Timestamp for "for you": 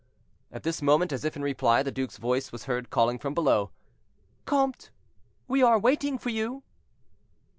6.17-6.63